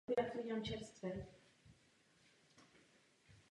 [0.07, 1.25] Byl několikrát raněn.